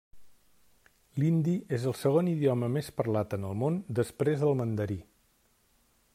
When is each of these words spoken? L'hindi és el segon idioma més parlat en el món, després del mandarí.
L'hindi 1.23 1.53
és 1.77 1.85
el 1.91 1.95
segon 1.99 2.31
idioma 2.33 2.71
més 2.79 2.91
parlat 3.03 3.37
en 3.39 3.47
el 3.51 3.55
món, 3.65 3.81
després 4.01 4.47
del 4.47 4.59
mandarí. 4.63 4.99